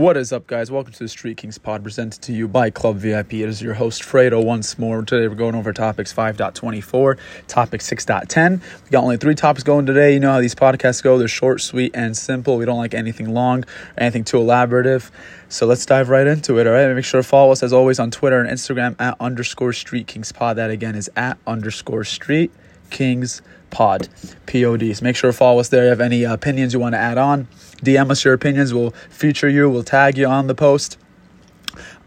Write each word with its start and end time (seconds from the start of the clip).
What 0.00 0.16
is 0.16 0.32
up, 0.32 0.46
guys? 0.46 0.70
Welcome 0.70 0.94
to 0.94 0.98
the 1.00 1.10
Street 1.10 1.36
Kings 1.36 1.58
pod 1.58 1.82
presented 1.82 2.22
to 2.22 2.32
you 2.32 2.48
by 2.48 2.70
Club 2.70 2.96
VIP. 2.96 3.34
It 3.34 3.50
is 3.50 3.60
your 3.60 3.74
host, 3.74 4.00
Fredo, 4.00 4.42
once 4.42 4.78
more. 4.78 5.02
Today 5.02 5.28
we're 5.28 5.34
going 5.34 5.54
over 5.54 5.74
topics 5.74 6.10
5.24, 6.10 7.18
topic 7.48 7.82
6.10. 7.82 8.62
We 8.82 8.90
got 8.90 9.02
only 9.02 9.18
three 9.18 9.34
topics 9.34 9.62
going 9.62 9.84
today. 9.84 10.14
You 10.14 10.20
know 10.20 10.32
how 10.32 10.40
these 10.40 10.54
podcasts 10.54 11.02
go. 11.02 11.18
They're 11.18 11.28
short, 11.28 11.60
sweet, 11.60 11.90
and 11.94 12.16
simple. 12.16 12.56
We 12.56 12.64
don't 12.64 12.78
like 12.78 12.94
anything 12.94 13.34
long 13.34 13.66
anything 13.98 14.24
too 14.24 14.38
elaborative. 14.38 15.10
So 15.50 15.66
let's 15.66 15.84
dive 15.84 16.08
right 16.08 16.26
into 16.26 16.58
it, 16.58 16.66
all 16.66 16.72
right? 16.72 16.90
Make 16.94 17.04
sure 17.04 17.20
to 17.20 17.28
follow 17.28 17.52
us, 17.52 17.62
as 17.62 17.74
always, 17.74 18.00
on 18.00 18.10
Twitter 18.10 18.40
and 18.40 18.48
Instagram 18.48 18.98
at 18.98 19.18
underscore 19.20 19.74
Street 19.74 20.06
Kings 20.06 20.32
pod. 20.32 20.56
That, 20.56 20.70
again, 20.70 20.94
is 20.94 21.10
at 21.14 21.36
underscore 21.46 22.04
Street 22.04 22.50
Kings 22.88 23.42
pod, 23.70 24.08
P-O-D. 24.46 24.94
So 24.94 25.04
make 25.04 25.16
sure 25.16 25.30
to 25.30 25.36
follow 25.36 25.60
us 25.60 25.68
there. 25.68 25.82
If 25.82 25.84
you 25.84 25.90
have 25.90 26.00
any 26.00 26.24
uh, 26.24 26.32
opinions 26.32 26.72
you 26.72 26.80
want 26.80 26.94
to 26.94 26.98
add 26.98 27.18
on, 27.18 27.48
DM 27.82 28.10
us 28.10 28.24
your 28.24 28.34
opinions. 28.34 28.72
We'll 28.72 28.90
feature 29.08 29.48
you. 29.48 29.68
We'll 29.68 29.84
tag 29.84 30.18
you 30.18 30.26
on 30.26 30.46
the 30.46 30.54
post. 30.54 30.98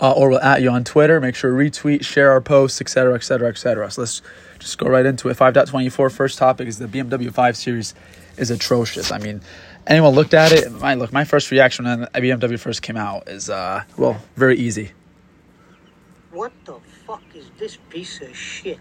Uh, 0.02 0.12
or 0.12 0.30
we'll 0.30 0.42
at 0.42 0.62
you 0.62 0.70
on 0.70 0.84
Twitter. 0.84 1.22
Make 1.22 1.36
sure 1.36 1.52
to 1.52 1.58
retweet, 1.58 2.04
share 2.04 2.32
our 2.32 2.42
posts, 2.42 2.82
etc., 2.82 3.16
etc., 3.16 3.48
etc. 3.48 3.90
So 3.92 4.02
let's 4.02 4.22
just 4.60 4.78
go 4.78 4.88
right 4.88 5.06
into 5.06 5.30
it. 5.30 5.38
5.24, 5.38 6.12
first 6.12 6.38
topic 6.38 6.68
is 6.68 6.78
the 6.80 6.88
BMW 6.88 7.32
5 7.32 7.56
Series 7.56 7.96
is 8.38 8.52
atrocious. 8.52 9.12
I 9.12 9.20
mean, 9.20 9.42
anyone 9.88 10.14
looked 10.14 10.34
at 10.34 10.52
it, 10.52 10.72
my 10.72 10.96
look, 10.96 11.14
my 11.14 11.24
first 11.24 11.52
reaction 11.52 11.86
when 11.86 12.02
the 12.02 12.08
BMW 12.08 12.60
first 12.60 12.82
came 12.82 12.98
out 12.98 13.28
is, 13.28 13.50
uh, 13.50 13.84
well, 13.98 14.22
very 14.36 14.58
easy. 14.58 14.92
What 16.32 16.52
the 16.66 16.80
fuck 17.06 17.24
is 17.36 17.46
this 17.58 17.78
piece 17.90 18.22
of 18.22 18.36
shit? 18.36 18.80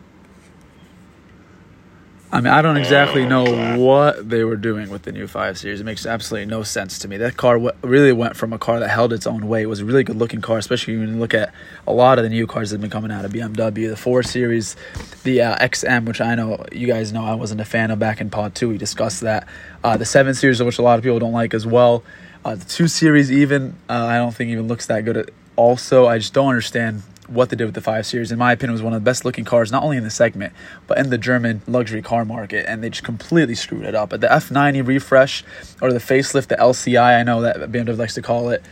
I 2.34 2.41
mean, 2.41 2.50
I 2.50 2.62
don't 2.62 2.78
exactly 2.78 3.27
know 3.27 3.77
what 3.77 4.27
they 4.30 4.42
were 4.42 4.56
doing 4.56 4.88
with 4.88 5.02
the 5.02 5.12
new 5.12 5.27
5 5.27 5.59
Series. 5.59 5.82
It 5.82 5.84
makes 5.84 6.06
absolutely 6.06 6.46
no 6.46 6.62
sense 6.62 6.98
to 7.00 7.08
me. 7.08 7.18
That 7.18 7.36
car 7.36 7.56
w- 7.56 7.77
really 7.82 8.12
went 8.12 8.36
from 8.36 8.55
a 8.55 8.58
car 8.58 8.80
that 8.80 8.88
held 8.88 9.12
its 9.12 9.27
own 9.27 9.48
weight. 9.48 9.64
It 9.64 9.66
was 9.66 9.80
a 9.80 9.84
really 9.84 10.02
good 10.02 10.16
looking 10.16 10.41
car, 10.41 10.56
especially 10.56 10.96
when 10.96 11.10
you 11.10 11.16
look 11.16 11.34
at 11.34 11.52
a 11.86 11.92
lot 11.92 12.18
of 12.18 12.24
the 12.24 12.30
new 12.30 12.47
cars 12.47 12.70
that 12.70 12.77
have 12.77 12.80
been 12.80 12.91
coming 12.91 13.12
out 13.12 13.27
of 13.27 13.33
BMW. 13.33 13.91
The 13.91 13.98
4 13.98 14.22
Series, 14.22 14.77
the 15.25 15.42
uh, 15.42 15.58
XM, 15.58 16.06
which 16.06 16.22
I 16.22 16.34
know 16.34 16.64
you 16.72 16.86
guys 16.86 17.12
know 17.12 17.22
I 17.22 17.34
wasn't 17.34 17.60
a 17.60 17.66
fan 17.66 17.91
of 17.91 17.98
back 17.98 18.22
in 18.22 18.30
Pod 18.30 18.55
2. 18.55 18.70
We 18.70 18.78
discussed 18.78 19.20
that. 19.20 19.47
Uh, 19.84 19.98
the 19.98 20.06
7 20.06 20.33
Series, 20.33 20.62
which 20.62 20.78
a 20.78 20.83
lot 20.83 20.97
of 20.98 21.05
people 21.05 21.19
don't 21.19 21.34
like 21.34 21.53
as 21.53 21.66
well. 21.66 22.03
Uh, 22.47 22.55
the 22.55 22.64
2 22.64 22.88
Series, 22.88 23.30
even, 23.30 23.77
uh, 23.91 24.06
I 24.06 24.16
don't 24.16 24.34
think 24.34 24.50
even 24.50 24.69
looks 24.69 24.86
that 24.86 25.05
good. 25.05 25.30
Also, 25.56 26.06
I 26.06 26.16
just 26.16 26.33
don't 26.33 26.48
understand 26.48 27.03
what 27.28 27.51
they 27.51 27.56
did 27.56 27.67
with 27.67 27.75
the 27.75 27.81
5 27.81 28.06
Series. 28.06 28.33
In 28.33 28.39
my 28.39 28.53
opinion, 28.53 28.73
was 28.73 28.83
one 28.83 28.92
of 28.92 29.01
the 29.01 29.05
best 29.05 29.25
looking 29.25 29.45
cars, 29.45 29.70
not 29.70 29.83
only 29.83 29.97
in 29.97 30.05
the 30.05 30.11
segment, 30.11 30.53
but 30.87 30.98
in 30.98 31.11
the 31.11 31.19
German 31.19 31.62
luxury 31.67 32.03
car 32.03 32.25
market. 32.25 32.67
And 32.69 32.83
they 32.83 32.91
just 32.91 33.05
completely 33.05 33.55
screwed 33.55 33.84
it 33.84 33.95
up. 33.95 34.11
But 34.11 34.20
the 34.20 34.27
F90 34.27 34.87
refresh 34.87 35.45
or 35.81 35.93
the 35.93 35.98
facelift, 35.98 36.48
the 36.48 36.56
LCI, 36.56 37.20
I 37.20 37.23
know 37.23 37.41
that 37.43 37.56
BMW 37.70 37.97
likes 37.97 38.15
to 38.15 38.23
call 38.23 38.50
it, 38.50 38.62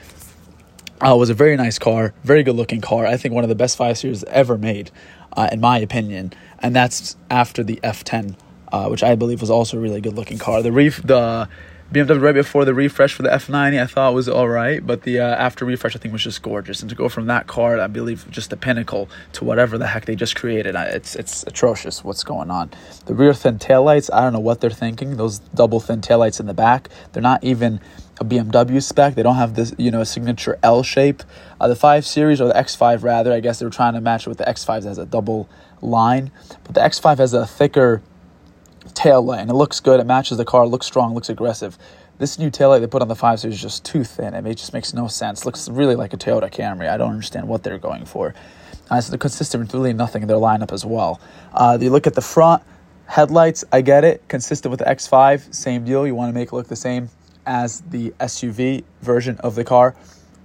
uh, 1.00 1.16
was 1.16 1.30
a 1.30 1.34
very 1.34 1.56
nice 1.56 1.78
car, 1.78 2.12
very 2.24 2.42
good 2.42 2.56
looking 2.56 2.80
car. 2.80 3.06
I 3.06 3.16
think 3.16 3.34
one 3.34 3.44
of 3.44 3.48
the 3.48 3.54
best 3.54 3.76
5 3.76 3.96
Series 3.96 4.24
ever 4.24 4.58
made, 4.58 4.90
uh, 5.36 5.48
in 5.50 5.60
my 5.60 5.78
opinion. 5.78 6.32
And 6.58 6.76
that's 6.76 7.16
after 7.30 7.64
the 7.64 7.80
F10, 7.82 8.36
uh, 8.72 8.88
which 8.88 9.02
I 9.02 9.14
believe 9.14 9.40
was 9.40 9.50
also 9.50 9.78
a 9.78 9.80
really 9.80 10.00
good 10.00 10.14
looking 10.14 10.38
car. 10.38 10.62
The 10.62 10.72
ref- 10.72 11.02
the 11.02 11.48
BMW 11.92 12.22
right 12.22 12.34
before 12.34 12.64
the 12.64 12.72
refresh 12.72 13.14
for 13.14 13.22
the 13.22 13.30
F90, 13.30 13.82
I 13.82 13.86
thought 13.86 14.14
was 14.14 14.28
all 14.28 14.48
right, 14.48 14.86
but 14.86 15.02
the 15.02 15.18
uh, 15.18 15.24
after 15.24 15.64
refresh, 15.64 15.96
I 15.96 15.98
think 15.98 16.12
was 16.12 16.22
just 16.22 16.40
gorgeous. 16.40 16.82
And 16.82 16.88
to 16.88 16.94
go 16.94 17.08
from 17.08 17.26
that 17.26 17.48
car, 17.48 17.80
I 17.80 17.88
believe, 17.88 18.30
just 18.30 18.50
the 18.50 18.56
pinnacle 18.56 19.08
to 19.32 19.44
whatever 19.44 19.76
the 19.76 19.88
heck 19.88 20.04
they 20.04 20.14
just 20.14 20.36
created, 20.36 20.76
it's 20.76 21.16
it's 21.16 21.42
atrocious. 21.48 22.04
What's 22.04 22.22
going 22.22 22.48
on? 22.48 22.70
The 23.06 23.14
rear 23.14 23.34
thin 23.34 23.58
taillights, 23.58 24.08
I 24.12 24.20
don't 24.20 24.32
know 24.32 24.38
what 24.38 24.60
they're 24.60 24.70
thinking. 24.70 25.16
Those 25.16 25.40
double 25.40 25.80
thin 25.80 26.00
taillights 26.00 26.38
in 26.38 26.46
the 26.46 26.54
back, 26.54 26.90
they're 27.12 27.22
not 27.22 27.42
even 27.42 27.80
a 28.20 28.24
BMW 28.24 28.80
spec. 28.80 29.16
They 29.16 29.24
don't 29.24 29.36
have 29.36 29.54
this, 29.54 29.74
you 29.76 29.90
know, 29.90 30.02
a 30.02 30.06
signature 30.06 30.60
L 30.62 30.84
shape. 30.84 31.24
Uh, 31.60 31.66
the 31.66 31.74
5 31.74 32.06
Series 32.06 32.40
or 32.40 32.46
the 32.48 32.54
X5 32.54 33.02
rather, 33.02 33.32
I 33.32 33.40
guess 33.40 33.58
they 33.58 33.66
were 33.66 33.70
trying 33.70 33.94
to 33.94 34.00
match 34.00 34.26
it 34.26 34.28
with 34.28 34.38
the 34.38 34.44
X5 34.44 34.84
as 34.84 34.98
a 34.98 35.06
double 35.06 35.48
line, 35.80 36.30
but 36.64 36.74
the 36.74 36.80
X5 36.80 37.18
has 37.18 37.34
a 37.34 37.46
thicker 37.46 38.02
tail 38.94 39.22
light 39.22 39.40
and 39.40 39.50
it 39.50 39.54
looks 39.54 39.80
good. 39.80 40.00
It 40.00 40.06
matches 40.06 40.38
the 40.38 40.44
car, 40.44 40.66
looks 40.66 40.86
strong, 40.86 41.14
looks 41.14 41.28
aggressive. 41.28 41.78
This 42.18 42.38
new 42.38 42.50
tail 42.50 42.68
light 42.68 42.80
they 42.80 42.86
put 42.86 43.00
on 43.02 43.08
the 43.08 43.16
5 43.16 43.40
Series 43.40 43.56
is 43.56 43.62
just 43.62 43.84
too 43.84 44.04
thin. 44.04 44.34
It 44.34 44.54
just 44.54 44.74
makes 44.74 44.92
no 44.92 45.08
sense. 45.08 45.46
Looks 45.46 45.68
really 45.68 45.96
like 45.96 46.12
a 46.12 46.18
Toyota 46.18 46.50
Camry. 46.50 46.88
I 46.88 46.96
don't 46.96 47.10
understand 47.10 47.48
what 47.48 47.62
they're 47.62 47.78
going 47.78 48.04
for. 48.04 48.34
Uh, 48.90 49.00
so 49.00 49.10
they're 49.10 49.18
consistent 49.18 49.62
with 49.62 49.74
really 49.74 49.92
nothing 49.92 50.22
in 50.22 50.28
their 50.28 50.36
lineup 50.36 50.72
as 50.72 50.84
well. 50.84 51.20
Uh, 51.54 51.78
you 51.80 51.90
look 51.90 52.06
at 52.06 52.14
the 52.14 52.20
front 52.20 52.62
headlights, 53.06 53.64
I 53.72 53.80
get 53.80 54.04
it. 54.04 54.26
Consistent 54.28 54.70
with 54.70 54.80
the 54.80 54.86
X5, 54.86 55.54
same 55.54 55.84
deal. 55.84 56.06
You 56.06 56.14
want 56.14 56.28
to 56.28 56.34
make 56.34 56.48
it 56.48 56.54
look 56.54 56.68
the 56.68 56.76
same 56.76 57.08
as 57.46 57.80
the 57.82 58.10
SUV 58.20 58.84
version 59.00 59.38
of 59.38 59.54
the 59.54 59.64
car. 59.64 59.96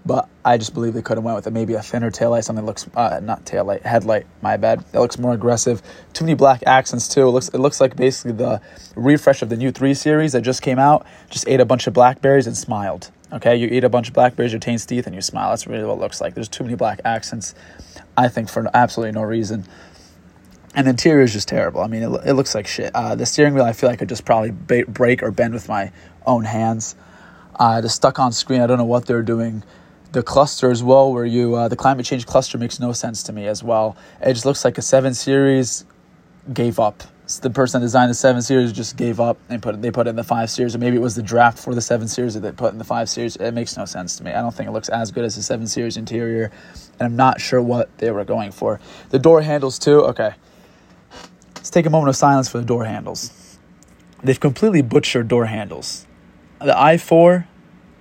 But 0.05 0.29
I 0.43 0.57
just 0.57 0.75
believe 0.75 0.93
they 0.93 1.01
could 1.01 1.17
have 1.17 1.23
went 1.23 1.35
with 1.35 1.47
it. 1.47 1.51
Maybe 1.51 1.73
a 1.73 1.81
thinner 1.81 2.11
taillight, 2.11 2.43
something 2.43 2.63
that 2.63 2.67
looks 2.67 2.87
uh, 2.95 3.19
not 3.23 3.43
taillight, 3.45 3.81
headlight. 3.81 4.27
My 4.41 4.55
bad. 4.55 4.85
That 4.91 4.99
looks 4.99 5.17
more 5.17 5.33
aggressive. 5.33 5.81
Too 6.13 6.25
many 6.25 6.35
black 6.35 6.61
accents 6.67 7.07
too. 7.07 7.27
It 7.27 7.31
looks 7.31 7.49
it 7.49 7.57
looks 7.57 7.81
like 7.81 7.95
basically 7.95 8.33
the 8.33 8.61
refresh 8.95 9.41
of 9.41 9.49
the 9.49 9.57
new 9.57 9.71
three 9.71 9.95
series 9.95 10.33
that 10.33 10.41
just 10.41 10.61
came 10.61 10.77
out. 10.77 11.07
Just 11.31 11.47
ate 11.47 11.59
a 11.59 11.65
bunch 11.65 11.87
of 11.87 11.93
blackberries 11.93 12.45
and 12.45 12.55
smiled. 12.55 13.09
Okay, 13.33 13.55
you 13.55 13.67
eat 13.67 13.83
a 13.83 13.89
bunch 13.89 14.07
of 14.07 14.13
blackberries, 14.13 14.51
your 14.51 14.59
taints 14.59 14.85
teeth, 14.85 15.07
and 15.07 15.15
you 15.15 15.21
smile. 15.21 15.49
That's 15.49 15.65
really 15.65 15.83
what 15.83 15.95
it 15.95 15.99
looks 15.99 16.21
like. 16.21 16.35
There's 16.35 16.47
too 16.47 16.63
many 16.63 16.75
black 16.75 17.01
accents. 17.03 17.55
I 18.15 18.27
think 18.27 18.47
for 18.49 18.69
absolutely 18.75 19.13
no 19.13 19.23
reason. 19.23 19.65
And 20.75 20.85
the 20.85 20.91
interior 20.91 21.23
is 21.23 21.33
just 21.33 21.47
terrible. 21.47 21.81
I 21.81 21.87
mean, 21.87 22.03
it, 22.03 22.27
it 22.27 22.33
looks 22.33 22.53
like 22.53 22.67
shit. 22.67 22.93
Uh, 22.93 23.15
the 23.15 23.25
steering 23.25 23.55
wheel, 23.55 23.63
I 23.63 23.73
feel 23.73 23.89
like 23.89 23.97
I 23.97 23.99
could 23.99 24.09
just 24.09 24.25
probably 24.25 24.51
ba- 24.51 24.85
break 24.87 25.23
or 25.23 25.31
bend 25.31 25.53
with 25.53 25.67
my 25.67 25.91
own 26.27 26.43
hands. 26.43 26.95
Uh, 27.55 27.81
just 27.81 27.95
stuck 27.95 28.19
on 28.19 28.31
screen. 28.31 28.61
I 28.61 28.67
don't 28.67 28.77
know 28.77 28.85
what 28.85 29.07
they're 29.07 29.23
doing 29.23 29.63
the 30.15 30.23
cluster 30.23 30.71
as 30.71 30.81
well, 30.81 31.11
where 31.11 31.25
you 31.25 31.55
uh, 31.55 31.67
the 31.67 31.75
climate 31.75 32.05
change 32.05 32.25
cluster 32.25 32.57
makes 32.57 32.79
no 32.79 32.93
sense 32.93 33.21
to 33.23 33.33
me 33.33 33.47
as 33.47 33.61
well. 33.61 33.97
It 34.21 34.33
just 34.33 34.45
looks 34.45 34.63
like 34.63 34.77
a 34.77 34.81
seven 34.81 35.13
series 35.13 35.85
gave 36.53 36.79
up. 36.79 37.03
So 37.25 37.41
the 37.41 37.49
person 37.49 37.81
that 37.81 37.85
designed 37.85 38.09
the 38.09 38.15
seven 38.15 38.41
series 38.41 38.71
just 38.71 38.95
gave 38.95 39.19
up 39.19 39.37
and 39.49 39.61
put 39.61 39.81
they 39.81 39.91
put 39.91 40.07
in 40.07 40.15
the 40.15 40.23
five 40.23 40.49
series, 40.49 40.73
or 40.73 40.77
maybe 40.79 40.95
it 40.95 41.01
was 41.01 41.15
the 41.15 41.21
draft 41.21 41.59
for 41.59 41.75
the 41.75 41.81
seven 41.81 42.07
series 42.07 42.33
that 42.33 42.39
they 42.39 42.53
put 42.53 42.71
in 42.71 42.77
the 42.77 42.85
five 42.85 43.09
series. 43.09 43.35
It 43.35 43.51
makes 43.51 43.75
no 43.75 43.83
sense 43.83 44.15
to 44.15 44.23
me. 44.23 44.31
I 44.31 44.41
don't 44.41 44.55
think 44.55 44.69
it 44.69 44.71
looks 44.71 44.87
as 44.87 45.11
good 45.11 45.25
as 45.25 45.35
the 45.35 45.43
seven 45.43 45.67
series 45.67 45.97
interior, 45.97 46.49
and 46.97 47.05
I'm 47.05 47.17
not 47.17 47.41
sure 47.41 47.61
what 47.61 47.95
they 47.97 48.09
were 48.09 48.23
going 48.23 48.51
for. 48.51 48.79
The 49.09 49.19
door 49.19 49.41
handles 49.41 49.77
too. 49.77 50.01
Okay, 50.05 50.31
let's 51.55 51.69
take 51.69 51.85
a 51.85 51.89
moment 51.89 52.09
of 52.09 52.15
silence 52.15 52.47
for 52.47 52.59
the 52.59 52.65
door 52.65 52.85
handles. 52.85 53.57
They've 54.23 54.39
completely 54.39 54.81
butchered 54.81 55.27
door 55.27 55.47
handles. 55.47 56.05
The 56.59 56.71
i4 56.71 57.41
uh, 57.41 57.45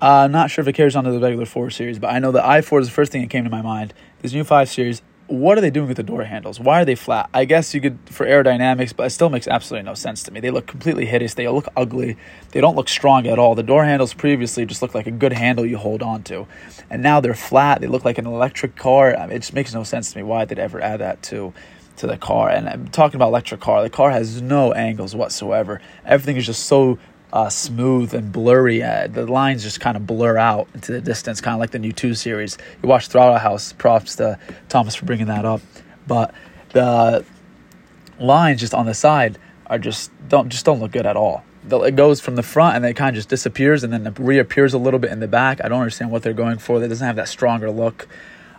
I'm 0.05 0.33
not 0.33 0.51
sure 0.51 0.61
if 0.61 0.69
it 0.69 0.75
carries 0.75 0.97
on 0.97 1.05
to 1.05 1.11
the 1.11 1.19
regular 1.19 1.47
4 1.47 1.71
series, 1.71 1.99
but 1.99 2.09
I 2.09 2.19
know 2.19 2.31
the 2.31 2.43
i4 2.43 2.81
is 2.83 2.89
the 2.89 2.93
first 2.93 3.11
thing 3.11 3.23
that 3.23 3.31
came 3.31 3.45
to 3.45 3.51
my 3.51 3.63
mind. 3.63 3.95
This 4.21 4.35
new 4.35 4.45
5 4.45 4.69
series, 4.69 5.01
what 5.29 5.57
are 5.57 5.63
they 5.63 5.71
doing 5.71 5.89
with 5.89 5.97
the 5.97 6.03
door 6.03 6.25
handles? 6.25 6.61
Why 6.61 6.83
are 6.83 6.85
they 6.85 6.95
flat? 6.95 7.31
I 7.33 7.47
guess 7.47 7.73
you 7.73 7.81
could 7.81 7.99
for 8.05 8.27
aerodynamics, 8.27 8.95
but 8.95 9.07
it 9.07 9.11
still 9.11 9.31
makes 9.31 9.49
absolutely 9.49 9.87
no 9.87 9.95
sense 9.95 10.23
to 10.25 10.31
me. 10.31 10.41
They 10.41 10.51
look 10.51 10.67
completely 10.67 11.07
hideous. 11.07 11.33
They 11.33 11.49
look 11.49 11.69
ugly. 11.75 12.19
They 12.51 12.61
don't 12.61 12.77
look 12.77 12.91
strong 12.91 13.27
at 13.27 13.39
all. 13.39 13.55
The 13.55 13.63
door 13.63 13.87
handles 13.87 14.13
previously 14.13 14.67
just 14.67 14.83
looked 14.83 14.95
like 14.95 15.07
a 15.07 15.11
good 15.11 15.33
handle 15.33 15.65
you 15.65 15.79
hold 15.79 16.03
on 16.03 16.23
to, 16.25 16.47
and 16.91 17.03
now 17.03 17.21
they're 17.21 17.33
flat. 17.33 17.81
They 17.81 17.87
look 17.87 18.05
like 18.05 18.19
an 18.19 18.27
electric 18.27 18.77
car. 18.77 19.17
I 19.17 19.27
mean, 19.27 19.37
it 19.37 19.41
just 19.41 19.55
makes 19.55 19.73
no 19.73 19.85
sense 19.85 20.13
to 20.13 20.19
me 20.19 20.23
why 20.23 20.45
they'd 20.45 20.59
ever 20.59 20.83
add 20.83 21.01
that 21.01 21.23
to 21.23 21.55
to 21.97 22.07
the 22.07 22.19
car. 22.19 22.51
And 22.51 22.69
I'm 22.69 22.89
talking 22.89 23.17
about 23.17 23.29
electric 23.29 23.61
car. 23.61 23.83
The 23.83 23.89
car 23.89 24.11
has 24.11 24.43
no 24.43 24.73
angles 24.73 25.15
whatsoever. 25.15 25.81
Everything 26.05 26.37
is 26.37 26.45
just 26.45 26.67
so 26.67 26.99
uh, 27.35 27.51
smooth 27.51 28.15
and 28.15 28.33
blurry. 28.33 28.81
Uh, 28.81 29.09
the 29.09 29.27
lines 29.27 29.65
just 29.65 29.81
kind 29.81 29.97
of 29.97 30.07
blur 30.07 30.39
out 30.39 30.69
into 30.73 30.93
the 30.93 31.01
distance, 31.01 31.41
kind 31.41 31.53
of 31.53 31.59
like 31.59 31.73
the 31.73 31.81
new 31.81 31.91
2 31.91 32.15
series. 32.15 32.57
You 32.81 32.89
watch 32.89 33.09
Throttle 33.09 33.37
House, 33.39 33.73
props 33.73 34.15
to 34.17 34.39
Thomas 34.69 34.95
for 34.95 35.05
bringing 35.05 35.27
that 35.27 35.45
up. 35.45 35.61
But 36.07 36.33
the 36.71 37.25
lines 38.21 38.61
just 38.61 38.73
on 38.73 38.87
the 38.87 38.95
side 38.95 39.37
are 39.67 39.81
just 39.81 40.13
don't 40.29 40.49
just 40.49 40.65
don't 40.65 40.79
look 40.79 40.93
good 40.93 41.07
at 41.07 41.17
all. 41.17 41.45
It 41.69 41.97
goes 41.97 42.21
from 42.21 42.37
the 42.37 42.43
front 42.43 42.77
and 42.77 42.85
then 42.85 42.93
it 42.93 42.95
kind 42.95 43.09
of 43.09 43.17
just 43.17 43.31
disappears 43.31 43.83
and 43.83 43.93
then 43.93 44.07
it 44.07 44.17
reappears 44.19 44.73
a 44.73 44.79
little 44.79 45.01
bit 45.01 45.11
in 45.11 45.19
the 45.19 45.27
back. 45.27 45.65
I 45.65 45.69
don't 45.69 45.81
understand 45.81 46.13
what 46.13 46.23
they're 46.23 46.35
going 46.35 46.59
for. 46.59 46.79
That 46.79 46.89
doesn't 46.89 47.07
have 47.07 47.17
that 47.17 47.29
stronger 47.29 47.71
look. 47.71 48.07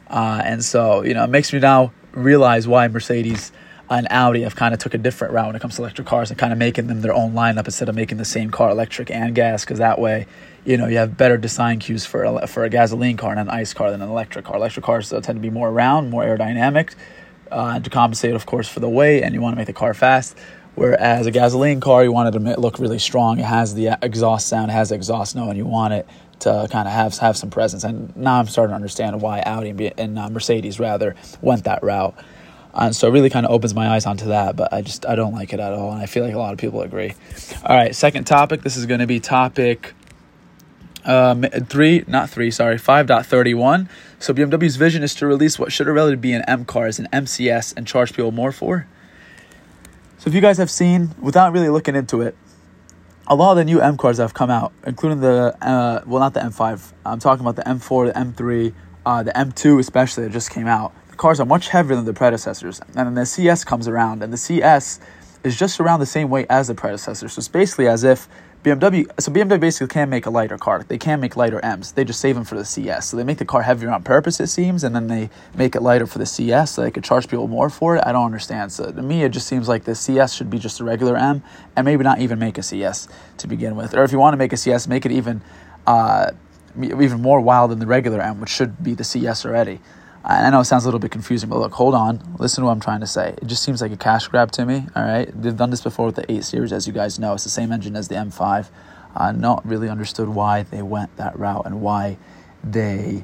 Uh, 0.10 0.42
and 0.44 0.64
so, 0.66 1.02
you 1.02 1.14
know, 1.14 1.24
it 1.24 1.30
makes 1.30 1.54
me 1.54 1.60
now 1.60 1.94
realize 2.12 2.68
why 2.68 2.88
Mercedes– 2.90 3.54
and 3.90 4.08
Audi 4.10 4.42
have 4.42 4.56
kind 4.56 4.74
of 4.74 4.80
took 4.80 4.94
a 4.94 4.98
different 4.98 5.34
route 5.34 5.48
when 5.48 5.56
it 5.56 5.62
comes 5.62 5.76
to 5.76 5.82
electric 5.82 6.08
cars 6.08 6.30
and 6.32 6.40
kind 6.40 6.52
of 6.52 6.60
making 6.60 6.88
them 6.88 7.02
their 7.02 7.14
own 7.14 7.34
lineup 7.34 7.66
instead 7.66 7.90
of 7.90 7.96
making 7.96 8.18
the 8.18 8.26
same 8.26 8.50
car 8.50 8.70
electric 8.70 9.12
and 9.12 9.36
gas 9.36 9.64
because 9.64 9.80
that 9.80 10.00
way 10.00 10.26
you 10.66 10.78
know 10.78 10.88
you 10.88 10.98
have 10.98 11.18
better 11.18 11.38
design 11.38 11.80
cues 11.80 12.06
for 12.06 12.24
a, 12.24 12.48
for 12.48 12.64
a 12.64 12.70
gasoline 12.70 13.18
car 13.18 13.32
and 13.32 13.40
an 13.40 13.50
ice 13.50 13.74
car 13.74 13.92
than 13.92 14.02
an 14.02 14.10
electric 14.10 14.46
car. 14.46 14.56
Electric 14.56 14.86
cars 14.86 15.10
tend 15.10 15.26
to 15.26 15.34
be 15.36 15.50
more 15.50 15.72
round 15.72 16.10
more 16.10 16.24
aerodynamic 16.24 16.96
uh, 17.52 17.80
to 17.80 17.90
compensate 17.90 18.34
of 18.34 18.46
course 18.46 18.68
for 18.68 18.80
the 18.80 18.90
weight 18.90 19.24
and 19.24 19.34
you 19.34 19.42
want 19.42 19.54
to 19.54 19.58
make 19.58 19.68
the 19.68 19.74
car 19.74 19.94
fast 19.94 20.36
whereas 20.74 21.26
a 21.26 21.32
gasoline 21.32 21.80
car 21.80 22.04
you 22.04 22.12
want 22.12 22.34
it 22.34 22.40
to 22.40 22.60
look 22.60 22.80
really 22.80 23.00
strong. 23.00 23.40
It 23.40 23.46
has 23.46 23.74
the 23.76 23.98
exhaust 24.02 24.48
sound 24.48 24.72
has 24.72 24.92
exhaust 24.92 25.36
note 25.36 25.50
and 25.50 25.58
you 25.58 25.66
want 25.66 25.94
it 25.94 26.08
to 26.40 26.68
kind 26.72 26.88
of 26.88 26.94
have 26.94 27.18
have 27.20 27.38
some 27.38 27.50
presence. 27.50 27.84
And 27.84 28.16
now 28.16 28.40
I'm 28.40 28.48
starting 28.48 28.72
to 28.72 28.76
understand 28.76 29.22
why 29.22 29.42
Audi 29.42 29.70
and, 29.70 29.82
and 29.98 30.20
uh, 30.20 30.30
Mercedes 30.30 30.80
rather 30.80 31.16
went 31.42 31.64
that 31.64 31.82
route 31.84 32.16
and 32.76 32.96
so 32.96 33.08
it 33.08 33.12
really 33.12 33.30
kind 33.30 33.46
of 33.46 33.52
opens 33.52 33.74
my 33.74 33.90
eyes 33.90 34.06
onto 34.06 34.26
that, 34.28 34.56
but 34.56 34.74
I 34.74 34.82
just 34.82 35.06
I 35.06 35.16
don't 35.16 35.34
like 35.34 35.54
it 35.54 35.60
at 35.60 35.74
all, 35.74 35.92
and 35.92 36.02
I 36.02 36.06
feel 36.06 36.24
like 36.24 36.34
a 36.34 36.38
lot 36.38 36.54
of 36.54 36.60
people 36.60 36.82
agree. 36.82 37.14
All 37.64 37.76
right, 37.76 37.96
second 37.96 38.26
topic. 38.26 38.62
This 38.62 38.78
is 38.78 38.86
going 38.86 39.00
to 39.00 39.08
be 39.08 39.20
topic 39.20 39.94
um, 41.06 41.44
three, 41.44 42.04
not 42.08 42.30
three, 42.30 42.52
sorry, 42.52 42.78
5.31. 42.78 43.88
So 44.20 44.34
BMW's 44.34 44.76
vision 44.76 45.04
is 45.04 45.14
to 45.16 45.28
release 45.28 45.60
what 45.60 45.72
should 45.72 45.88
already 45.88 46.16
be 46.16 46.34
an 46.34 46.44
M 46.48 46.66
car 46.66 46.88
as 46.88 47.00
an 47.00 47.08
MCS 47.14 47.74
and 47.78 47.88
charge 47.88 48.14
people 48.14 48.32
more 48.32 48.52
for. 48.52 48.88
So 50.18 50.30
if 50.30 50.34
you 50.34 50.42
guys 50.42 50.58
have 50.58 50.72
seen, 50.72 51.14
without 51.20 51.54
really 51.54 51.70
looking 51.70 51.96
into 51.96 52.22
it, 52.22 52.36
a 53.28 53.36
lot 53.36 53.52
of 53.52 53.58
the 53.58 53.66
new 53.66 53.80
M 53.82 53.98
cars 53.98 54.18
that 54.18 54.24
have 54.24 54.34
come 54.34 54.50
out, 54.50 54.74
including 54.86 55.22
the, 55.22 55.56
uh, 55.62 56.02
well, 56.06 56.20
not 56.20 56.34
the 56.34 56.40
M5, 56.40 56.94
I'm 57.06 57.20
talking 57.20 57.46
about 57.46 57.56
the 57.56 57.70
M4, 57.70 58.14
the 58.14 58.20
M3, 58.20 58.74
uh, 59.06 59.24
the 59.24 59.32
M2 59.32 59.80
especially 59.80 60.24
that 60.24 60.34
just 60.34 60.50
came 60.50 60.68
out. 60.68 60.94
Cars 61.18 61.40
are 61.40 61.46
much 61.46 61.70
heavier 61.70 61.96
than 61.96 62.06
the 62.06 62.14
predecessors. 62.14 62.80
And 62.96 63.08
then 63.08 63.14
the 63.14 63.26
CS 63.26 63.64
comes 63.64 63.88
around, 63.88 64.24
and 64.24 64.32
the 64.32 64.38
CS 64.38 65.00
is 65.44 65.58
just 65.58 65.80
around 65.80 66.00
the 66.00 66.06
same 66.06 66.30
weight 66.30 66.48
as 66.50 66.68
the 66.68 66.76
predecessor. 66.76 67.30
So 67.30 67.40
it's 67.40 67.48
basically 67.48 67.88
as 67.88 68.04
if 68.04 68.28
BMW, 68.66 69.06
so 69.20 69.32
BMW 69.32 69.60
basically 69.60 69.94
can't 69.94 70.10
make 70.10 70.26
a 70.26 70.32
lighter 70.32 70.58
car. 70.58 70.82
They 70.82 70.98
can't 70.98 71.22
make 71.22 71.38
lighter 71.38 71.60
M's. 71.60 71.92
They 71.92 72.04
just 72.04 72.20
save 72.20 72.34
them 72.34 72.44
for 72.44 72.56
the 72.56 72.66
CS. 72.66 73.08
So 73.10 73.16
they 73.16 73.24
make 73.24 73.38
the 73.38 73.46
car 73.46 73.62
heavier 73.62 73.92
on 73.92 74.02
purpose, 74.02 74.40
it 74.40 74.48
seems, 74.48 74.84
and 74.84 74.96
then 74.96 75.06
they 75.06 75.30
make 75.54 75.76
it 75.76 75.84
lighter 75.84 76.08
for 76.08 76.18
the 76.18 76.26
CS 76.26 76.72
so 76.72 76.82
they 76.82 76.90
could 76.90 77.04
charge 77.04 77.28
people 77.28 77.48
more 77.48 77.70
for 77.70 77.96
it. 77.96 78.04
I 78.04 78.12
don't 78.12 78.26
understand. 78.26 78.72
So 78.72 78.92
to 78.92 79.02
me, 79.04 79.24
it 79.24 79.30
just 79.30 79.46
seems 79.46 79.70
like 79.70 79.84
the 79.84 79.94
CS 79.94 80.34
should 80.34 80.50
be 80.50 80.58
just 80.58 80.80
a 80.80 80.84
regular 80.84 81.16
M 81.16 81.44
and 81.76 81.86
maybe 81.86 82.04
not 82.04 82.22
even 82.22 82.40
make 82.40 82.58
a 82.58 82.64
CS 82.64 83.08
to 83.38 83.48
begin 83.48 83.76
with. 83.76 83.94
Or 83.94 84.04
if 84.04 84.12
you 84.12 84.18
want 84.18 84.34
to 84.34 84.38
make 84.38 84.52
a 84.52 84.58
CS, 84.58 84.88
make 84.88 85.06
it 85.06 85.12
even, 85.12 85.44
uh, 85.86 86.32
even 86.82 87.22
more 87.22 87.40
wild 87.40 87.70
than 87.70 87.78
the 87.78 87.86
regular 87.86 88.20
M, 88.20 88.42
which 88.42 88.50
should 88.50 88.84
be 88.84 88.96
the 88.96 89.04
CS 89.04 89.46
already. 89.46 89.80
I 90.28 90.50
know 90.50 90.60
it 90.60 90.66
sounds 90.66 90.86
a 90.86 90.88
little 90.88 91.00
bit 91.00 91.12
confusing, 91.12 91.50
but 91.50 91.60
look, 91.60 91.74
hold 91.74 91.94
on. 91.94 92.20
Listen 92.40 92.64
to 92.64 92.66
what 92.66 92.72
I'm 92.72 92.80
trying 92.80 93.02
to 93.02 93.08
say. 93.08 93.36
It 93.40 93.46
just 93.46 93.62
seems 93.62 93.80
like 93.80 93.92
a 93.92 93.98
cash 93.98 94.28
grab 94.28 94.52
to 94.54 94.66
me. 94.66 94.88
All 94.96 95.04
right, 95.04 95.30
they've 95.40 95.56
done 95.56 95.70
this 95.70 95.82
before 95.82 96.08
with 96.08 96.16
the 96.16 96.32
8 96.32 96.44
Series, 96.44 96.74
as 96.74 96.88
you 96.88 96.94
guys 96.94 97.20
know. 97.20 97.36
It's 97.36 97.44
the 97.44 97.52
same 97.52 97.72
engine 97.72 97.96
as 97.96 98.08
the 98.08 98.16
M5. 98.16 98.68
Uh, 99.16 99.32
not 99.32 99.64
really 99.68 99.88
understood 99.88 100.30
why 100.30 100.64
they 100.64 100.82
went 100.82 101.16
that 101.18 101.38
route 101.38 101.68
and 101.68 101.80
why 101.80 102.18
they 102.64 103.24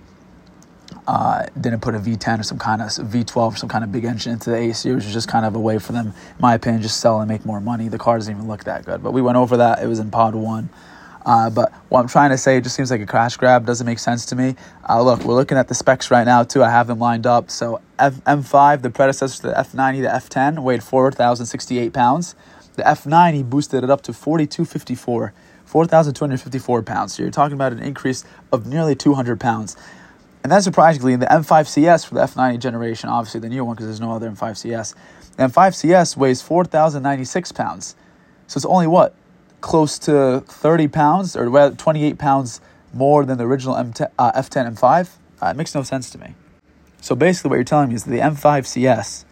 uh, 1.08 1.48
didn't 1.60 1.82
put 1.82 1.96
a 1.96 2.00
V10 2.00 2.40
or 2.40 2.44
some 2.44 2.60
kind 2.60 2.84
of 2.84 2.90
V12 2.90 3.36
or 3.36 3.56
some 3.56 3.68
kind 3.68 3.84
of 3.84 3.92
big 3.92 4.06
engine 4.06 4.34
into 4.34 4.52
the 4.52 4.58
8 4.58 4.74
Series. 4.74 5.04
Was 5.04 5.14
just 5.14 5.28
kind 5.28 5.44
of 5.44 5.56
a 5.56 5.60
way 5.60 5.80
for 5.80 5.94
them, 5.94 6.08
in 6.08 6.14
my 6.40 6.54
opinion, 6.54 6.84
just 6.84 7.00
sell 7.00 7.20
and 7.20 7.28
make 7.28 7.48
more 7.48 7.60
money. 7.60 7.88
The 7.88 7.98
car 7.98 8.18
doesn't 8.20 8.32
even 8.32 8.48
look 8.48 8.66
that 8.66 8.86
good. 8.86 9.02
But 9.02 9.12
we 9.12 9.24
went 9.24 9.38
over 9.38 9.58
that. 9.58 9.82
It 9.82 9.88
was 9.88 9.98
in 9.98 10.12
Pod 10.12 10.36
1. 10.36 10.70
Uh, 11.26 11.50
but 11.50 11.72
what 11.90 12.00
I'm 12.02 12.08
trying 12.08 12.32
to 12.32 12.38
say, 12.38 12.58
it 12.58 12.64
just 12.64 12.76
seems 12.76 12.90
like 12.90 13.02
a 13.02 13.06
crash 13.06 13.38
grab. 13.38 13.66
Doesn't 13.66 13.86
make 13.86 14.00
sense 14.00 14.26
to 14.28 14.36
me. 14.36 14.56
Uh, 14.88 15.02
look, 15.02 15.24
we're 15.24 15.36
looking 15.36 15.58
at 15.58 15.68
the 15.68 15.76
specs 15.76 16.10
right 16.10 16.24
now 16.24 16.44
too. 16.44 16.64
I 16.64 16.70
have 16.70 16.88
them 16.88 17.00
lined 17.00 17.28
up. 17.28 17.52
So 17.52 17.82
F- 18.00 18.24
M5, 18.24 18.82
the 18.82 18.90
predecessor 18.90 19.42
to 19.42 19.48
the 19.50 19.54
F90, 19.54 20.02
the 20.02 20.08
F10, 20.08 20.64
weighed 20.64 20.84
4,068 20.84 21.94
pounds. 21.94 22.36
The 22.76 22.84
F90 22.84 23.50
boosted 23.50 23.84
it 23.84 23.90
up 23.90 24.02
to 24.04 24.14
4,254, 24.14 25.34
4,254 25.66 26.84
pounds. 26.84 27.14
So 27.14 27.24
you're 27.24 27.32
talking 27.32 27.54
about 27.54 27.74
an 27.74 27.80
increase 27.80 28.24
of 28.52 28.66
nearly 28.66 28.96
200 28.96 29.40
pounds. 29.40 29.76
And 30.44 30.52
then 30.52 30.62
surprisingly, 30.62 31.14
in 31.14 31.20
the 31.20 31.28
M5 31.28 31.68
CS 31.68 32.06
for 32.06 32.16
the 32.16 32.22
F90 32.22 32.60
generation, 32.60 33.10
obviously 33.10 33.40
the 33.42 33.50
new 33.50 33.64
one 33.64 33.76
because 33.76 33.86
there's 33.86 34.02
no 34.02 34.12
other 34.12 34.30
M5 34.30 34.58
CS, 34.58 34.96
the 35.38 35.44
M5 35.44 35.76
CS 35.76 36.18
weighs 36.18 36.42
4,096 36.42 37.52
pounds. 37.52 37.96
So 38.48 38.58
it's 38.58 38.66
only 38.66 38.88
what? 38.88 39.16
Close 39.62 39.98
to 40.00 40.42
30 40.42 40.88
pounds 40.88 41.36
or 41.36 41.72
28 41.72 42.18
pounds 42.18 42.62
more 42.94 43.24
than 43.26 43.38
the 43.38 43.46
original 43.46 43.76
M10, 43.76 44.12
uh, 44.20 44.32
F10 44.34 44.76
M5, 44.76 45.10
uh, 45.42 45.48
it 45.48 45.56
makes 45.56 45.74
no 45.74 45.84
sense 45.84 46.10
to 46.10 46.18
me. 46.18 46.36
So 47.00 47.16
basically, 47.16 47.50
what 47.50 47.56
you're 47.56 47.64
telling 47.64 47.90
me 47.90 47.96
is 47.96 48.04
the 48.04 48.20
M5 48.20 48.66
CS, 48.66 49.26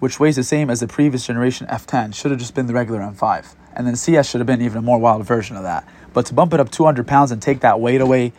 which 0.00 0.20
weighs 0.20 0.36
the 0.36 0.42
same 0.42 0.68
as 0.70 0.80
the 0.80 0.88
previous 0.88 1.26
generation 1.26 1.66
F10, 1.68 2.14
should 2.14 2.30
have 2.30 2.40
just 2.40 2.54
been 2.54 2.66
the 2.66 2.74
regular 2.74 3.00
M5. 3.00 3.54
And 3.74 3.86
then 3.86 3.96
CS 3.96 4.28
should 4.28 4.40
have 4.40 4.46
been 4.46 4.60
even 4.60 4.78
a 4.78 4.82
more 4.82 4.98
wild 4.98 5.24
version 5.24 5.56
of 5.56 5.62
that. 5.62 5.88
But 6.12 6.26
to 6.26 6.34
bump 6.34 6.52
it 6.52 6.60
up 6.60 6.70
200 6.70 7.06
pounds 7.06 7.30
and 7.30 7.40
take 7.40 7.60
that 7.60 7.80
weight 7.80 8.00
away 8.00 8.32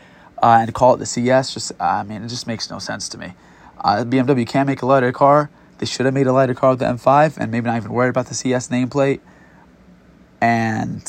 uh, 0.43 0.57
and 0.61 0.73
call 0.73 0.93
it 0.93 0.97
the 0.97 1.05
CS, 1.05 1.53
just 1.53 1.71
I 1.79 2.03
mean, 2.03 2.23
it 2.23 2.27
just 2.27 2.47
makes 2.47 2.69
no 2.69 2.79
sense 2.79 3.07
to 3.09 3.17
me. 3.17 3.33
Uh, 3.79 4.03
BMW 4.03 4.45
can't 4.45 4.67
make 4.67 4.81
a 4.81 4.85
lighter 4.85 5.11
car. 5.11 5.49
They 5.77 5.85
should 5.85 6.05
have 6.05 6.13
made 6.13 6.27
a 6.27 6.33
lighter 6.33 6.53
car 6.53 6.71
with 6.71 6.79
the 6.79 6.85
M5 6.85 7.37
and 7.37 7.51
maybe 7.51 7.65
not 7.65 7.77
even 7.77 7.91
worried 7.91 8.09
about 8.09 8.27
the 8.27 8.35
CS 8.35 8.67
nameplate. 8.67 9.21
And 10.41 11.03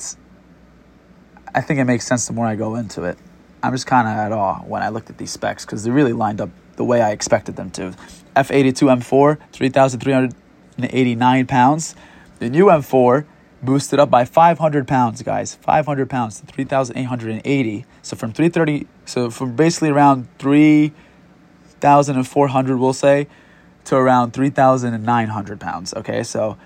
I 1.55 1.61
think 1.63 1.81
it 1.81 1.85
makes 1.85 2.07
sense 2.07 2.27
the 2.27 2.35
more 2.35 2.47
I 2.47 2.55
go 2.55 2.77
into 2.77 3.03
it. 3.05 3.19
I'm 3.63 3.73
just 3.73 3.87
kind 3.87 4.07
of 4.07 4.15
at 4.15 4.33
awe 4.33 4.61
when 4.61 4.83
I 4.83 4.91
looked 4.91 5.09
at 5.11 5.17
these 5.19 5.31
specs 5.31 5.65
because 5.65 5.85
they 5.85 5.91
really 5.91 6.13
lined 6.13 6.41
up 6.41 6.51
the 6.77 6.85
way 6.85 7.01
I 7.01 7.13
expected 7.13 7.57
them 7.57 7.71
to. 7.73 7.95
F82 8.37 9.03
M4, 9.03 9.39
3,389 9.53 11.47
pounds. 11.47 11.95
The 12.39 12.49
new 12.51 12.67
M4 12.67 13.25
boosted 13.63 13.99
up 14.01 14.11
by 14.11 14.25
500 14.25 14.89
pounds, 14.89 15.23
guys. 15.23 15.55
500 15.55 16.11
pounds 16.11 16.41
to 16.41 16.47
3,880. 16.47 17.87
So 18.03 18.17
from 18.17 18.33
330, 18.33 18.89
so 19.05 19.31
from 19.31 19.55
basically 19.55 19.91
around 19.91 20.27
3,400, 20.39 22.77
we'll 22.77 22.93
say, 22.93 23.29
to 23.85 23.97
around 23.97 24.33
3,900 24.33 25.61
pounds. 25.61 25.95
Okay, 25.95 26.25
so 26.25 26.57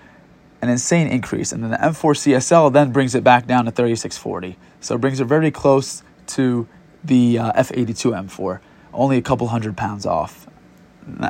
an 0.63 0.69
insane 0.69 1.09
increase. 1.09 1.53
And 1.53 1.63
then 1.63 1.71
the 1.71 1.77
M4 1.77 2.15
CSL 2.15 2.73
then 2.73 2.93
brings 2.93 3.15
it 3.15 3.23
back 3.25 3.47
down 3.47 3.65
to 3.67 3.71
3640. 3.71 4.59
So 4.81 4.95
it 4.95 5.01
brings 5.01 5.21
it 5.21 5.25
very 5.25 5.51
close 5.51 6.03
to 6.29 6.67
the 7.05 7.39
uh, 7.39 7.53
F82 7.53 8.29
M4, 8.29 8.61
only 8.93 9.17
a 9.19 9.23
couple 9.23 9.49
hundred 9.49 9.77
pounds 9.77 10.07
off. 10.07 10.47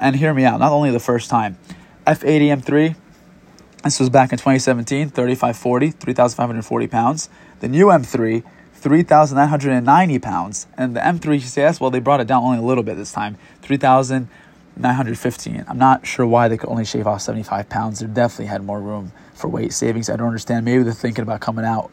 And 0.01 0.17
hear 0.17 0.33
me 0.33 0.45
out, 0.45 0.59
not 0.59 0.73
only 0.73 0.91
the 0.91 1.01
first 1.01 1.29
time. 1.29 1.59
F80 2.07 2.63
M3, 2.63 2.97
this 3.85 4.01
was 4.01 4.11
back 4.11 4.33
in 4.33 4.39
2017, 4.39 5.11
3540, 5.11 5.91
3,540 5.91 6.87
pounds. 6.87 7.29
The 7.61 7.69
new 7.69 7.87
M3, 7.87 8.43
3,990 8.75 10.19
pounds. 10.19 10.67
And 10.77 10.97
the 10.97 11.01
M3 11.01 11.41
CS, 11.41 11.81
well, 11.81 11.91
they 11.91 12.01
brought 12.01 12.21
it 12.21 12.27
down 12.27 12.43
only 12.43 12.59
a 12.59 12.63
little 12.63 12.85
bit 12.85 12.97
this 12.97 13.13
time, 13.13 13.37
3,000. 13.63 14.29
915. 14.77 15.65
I'm 15.69 15.79
not 15.79 16.07
sure 16.07 16.27
why 16.27 16.49
they 16.49 16.57
could 16.57 16.69
only 16.69 16.85
shave 16.85 17.07
off 17.07 17.23
75 17.23 17.69
pounds. 17.69 18.01
They 18.01 18.07
definitely 18.07 18.47
had 18.47 18.63
more 18.63 18.81
room 18.81 19.13
for 19.35 19.49
weight 19.49 19.73
savings. 19.73 20.11
I 20.11 20.17
don't 20.17 20.27
understand. 20.27 20.65
Maybe 20.65 20.83
they're 20.83 20.93
thinking 20.93 21.23
about 21.23 21.41
coming 21.41 21.65
out 21.65 21.93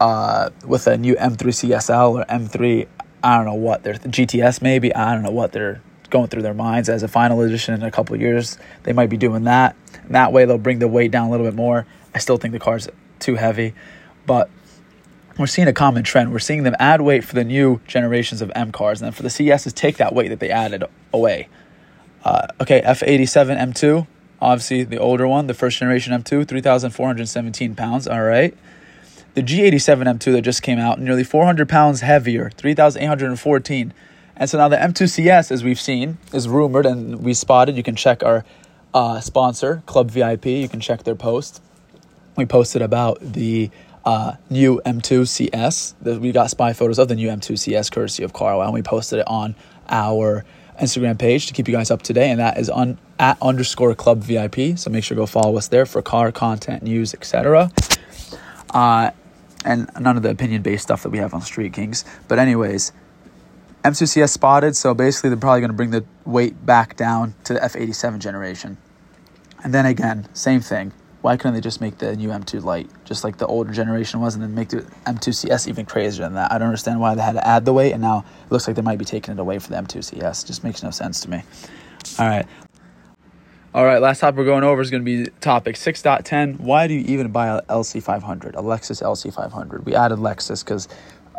uh, 0.00 0.50
with 0.64 0.86
a 0.86 0.96
new 0.96 1.14
M3 1.16 1.36
CSL 1.36 2.12
or 2.12 2.24
M3. 2.24 2.86
I 3.22 3.36
don't 3.36 3.46
know 3.46 3.54
what 3.54 3.82
they're 3.82 3.94
GTS 3.94 4.62
maybe. 4.62 4.94
I 4.94 5.14
don't 5.14 5.22
know 5.22 5.30
what 5.30 5.52
they're 5.52 5.80
going 6.10 6.28
through 6.28 6.42
their 6.42 6.54
minds 6.54 6.88
as 6.88 7.02
a 7.02 7.08
final 7.08 7.40
edition 7.40 7.74
in 7.74 7.82
a 7.82 7.90
couple 7.90 8.14
of 8.14 8.20
years. 8.20 8.58
They 8.84 8.92
might 8.92 9.10
be 9.10 9.16
doing 9.16 9.44
that. 9.44 9.76
And 10.04 10.14
that 10.14 10.32
way 10.32 10.44
they'll 10.44 10.58
bring 10.58 10.78
the 10.78 10.88
weight 10.88 11.10
down 11.10 11.28
a 11.28 11.30
little 11.30 11.46
bit 11.46 11.54
more. 11.54 11.86
I 12.14 12.18
still 12.18 12.36
think 12.36 12.52
the 12.52 12.60
car's 12.60 12.88
too 13.18 13.34
heavy, 13.34 13.74
but 14.26 14.50
we're 15.38 15.46
seeing 15.46 15.68
a 15.68 15.72
common 15.72 16.02
trend. 16.02 16.32
We're 16.32 16.38
seeing 16.38 16.62
them 16.62 16.74
add 16.78 17.02
weight 17.02 17.24
for 17.24 17.34
the 17.34 17.44
new 17.44 17.80
generations 17.86 18.40
of 18.40 18.50
M 18.54 18.72
cars, 18.72 19.00
and 19.00 19.06
then 19.06 19.12
for 19.12 19.22
the 19.22 19.28
CSs, 19.28 19.74
take 19.74 19.98
that 19.98 20.14
weight 20.14 20.28
that 20.28 20.40
they 20.40 20.50
added 20.50 20.84
away. 21.12 21.48
Uh, 22.26 22.48
okay, 22.60 22.82
F87 22.82 23.56
M2, 23.56 24.04
obviously 24.40 24.82
the 24.82 24.98
older 24.98 25.28
one, 25.28 25.46
the 25.46 25.54
first 25.54 25.78
generation 25.78 26.12
M2, 26.12 26.48
3,417 26.48 27.76
pounds. 27.76 28.08
All 28.08 28.22
right. 28.22 28.52
The 29.34 29.42
G87 29.44 30.02
M2 30.18 30.32
that 30.32 30.42
just 30.42 30.60
came 30.60 30.80
out, 30.80 30.98
nearly 30.98 31.22
400 31.22 31.68
pounds 31.68 32.00
heavier, 32.00 32.50
3,814. 32.50 33.94
And 34.34 34.50
so 34.50 34.58
now 34.58 34.66
the 34.66 34.76
M2 34.76 35.08
CS, 35.08 35.52
as 35.52 35.62
we've 35.62 35.78
seen, 35.78 36.18
is 36.32 36.48
rumored 36.48 36.84
and 36.84 37.22
we 37.22 37.32
spotted. 37.32 37.76
You 37.76 37.84
can 37.84 37.94
check 37.94 38.24
our 38.24 38.44
uh, 38.92 39.20
sponsor, 39.20 39.84
Club 39.86 40.10
VIP. 40.10 40.46
You 40.46 40.68
can 40.68 40.80
check 40.80 41.04
their 41.04 41.14
post. 41.14 41.62
We 42.36 42.44
posted 42.44 42.82
about 42.82 43.20
the 43.20 43.70
uh, 44.04 44.32
new 44.50 44.82
M2 44.84 45.28
CS. 45.28 45.94
We 46.02 46.32
got 46.32 46.50
spy 46.50 46.72
photos 46.72 46.98
of 46.98 47.06
the 47.06 47.14
new 47.14 47.28
M2 47.28 47.56
CS 47.56 47.88
courtesy 47.88 48.24
of 48.24 48.32
Carl, 48.32 48.62
and 48.62 48.74
we 48.74 48.82
posted 48.82 49.20
it 49.20 49.28
on 49.28 49.54
our 49.88 50.44
Instagram 50.80 51.18
page 51.18 51.46
to 51.46 51.52
keep 51.52 51.68
you 51.68 51.74
guys 51.74 51.90
up 51.90 52.02
to 52.02 52.12
date, 52.12 52.30
and 52.30 52.40
that 52.40 52.58
is 52.58 52.68
on 52.68 52.98
at 53.18 53.38
underscore 53.40 53.94
club 53.94 54.18
VIP. 54.22 54.78
So 54.78 54.90
make 54.90 55.04
sure 55.04 55.14
to 55.14 55.20
go 55.20 55.26
follow 55.26 55.56
us 55.56 55.68
there 55.68 55.86
for 55.86 56.02
car 56.02 56.32
content, 56.32 56.82
news, 56.82 57.14
etc. 57.14 57.70
Uh, 58.70 59.10
and 59.64 59.90
none 59.98 60.16
of 60.16 60.22
the 60.22 60.30
opinion 60.30 60.62
based 60.62 60.84
stuff 60.84 61.02
that 61.02 61.10
we 61.10 61.18
have 61.18 61.34
on 61.34 61.40
Street 61.40 61.72
Kings. 61.72 62.04
But 62.28 62.38
anyways, 62.38 62.92
M2CS 63.84 64.30
spotted, 64.30 64.76
so 64.76 64.94
basically 64.94 65.30
they're 65.30 65.38
probably 65.38 65.60
going 65.60 65.70
to 65.70 65.76
bring 65.76 65.90
the 65.90 66.04
weight 66.24 66.64
back 66.64 66.96
down 66.96 67.34
to 67.44 67.54
the 67.54 67.60
F87 67.60 68.18
generation. 68.18 68.76
And 69.62 69.72
then 69.72 69.86
again, 69.86 70.28
same 70.34 70.60
thing. 70.60 70.92
Why 71.26 71.36
couldn't 71.36 71.54
they 71.54 71.60
just 71.60 71.80
make 71.80 71.98
the 71.98 72.14
new 72.14 72.28
M2 72.28 72.62
light, 72.62 72.88
just 73.04 73.24
like 73.24 73.38
the 73.38 73.48
older 73.48 73.72
generation 73.72 74.20
was, 74.20 74.36
and 74.36 74.44
then 74.44 74.54
make 74.54 74.68
the 74.68 74.82
M2CS 75.06 75.66
even 75.66 75.84
crazier 75.84 76.22
than 76.22 76.34
that? 76.34 76.52
I 76.52 76.58
don't 76.58 76.68
understand 76.68 77.00
why 77.00 77.16
they 77.16 77.22
had 77.22 77.32
to 77.32 77.44
add 77.44 77.64
the 77.64 77.72
weight, 77.72 77.90
and 77.90 78.00
now 78.00 78.24
it 78.44 78.52
looks 78.52 78.68
like 78.68 78.76
they 78.76 78.82
might 78.82 79.00
be 79.00 79.04
taking 79.04 79.34
it 79.34 79.40
away 79.40 79.58
for 79.58 79.70
the 79.70 79.74
M2CS. 79.74 80.44
It 80.44 80.46
Just 80.46 80.62
makes 80.62 80.84
no 80.84 80.92
sense 80.92 81.18
to 81.22 81.30
me. 81.30 81.42
All 82.20 82.28
right. 82.28 82.46
All 83.74 83.84
right, 83.84 84.00
last 84.00 84.20
topic 84.20 84.38
we're 84.38 84.44
going 84.44 84.62
over 84.62 84.80
is 84.80 84.88
going 84.88 85.04
to 85.04 85.24
be 85.24 85.28
topic 85.40 85.74
6.10. 85.74 86.60
Why 86.60 86.86
do 86.86 86.94
you 86.94 87.00
even 87.00 87.32
buy 87.32 87.48
a 87.48 87.60
LC500, 87.62 88.50
a 88.50 88.62
Lexus 88.62 89.02
LC500? 89.02 89.84
We 89.84 89.96
added 89.96 90.20
Lexus 90.20 90.64
because 90.64 90.86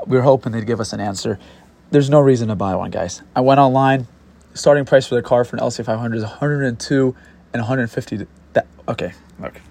we 0.06 0.17
were 0.17 0.24
hoping 0.24 0.51
they'd 0.51 0.67
give 0.67 0.82
us 0.82 0.91
an 0.91 1.00
answer. 1.00 1.39
There's 1.91 2.10
no 2.10 2.20
reason 2.20 2.50
to 2.50 2.56
buy 2.56 2.75
one, 2.75 2.91
guys. 2.91 3.22
I 3.38 3.39
went 3.39 3.62
online. 3.62 4.06
Starting 4.53 4.84
price 4.84 5.08
for 5.08 5.15
the 5.15 5.22
car 5.22 5.46
for 5.46 5.56
an 5.56 5.62
LC500 5.62 6.17
is 6.17 6.24
102 6.24 7.15
and 7.53 7.62
150. 7.62 8.27
That 8.51 8.67
okay, 8.89 9.13
okay. 9.41 9.62